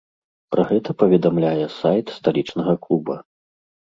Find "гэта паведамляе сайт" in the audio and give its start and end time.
0.69-2.05